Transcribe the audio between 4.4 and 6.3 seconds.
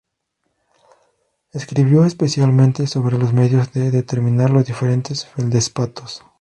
los diferentes feldespatos.